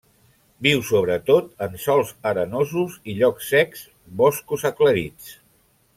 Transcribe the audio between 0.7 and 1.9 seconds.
sobretot en